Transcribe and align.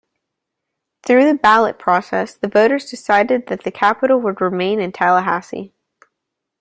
Through 1.05 1.25
the 1.27 1.37
ballot 1.37 1.77
process, 1.77 2.33
the 2.33 2.47
voters 2.47 2.89
decided 2.89 3.45
that 3.49 3.63
the 3.63 3.69
capital 3.69 4.19
would 4.21 4.41
remain 4.41 4.79
in 4.79 4.91
Tallahassee. 4.91 5.75